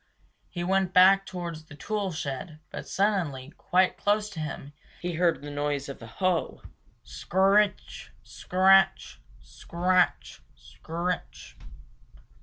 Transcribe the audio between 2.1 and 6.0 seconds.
shed, but suddenly, quite close to him, he heard the noise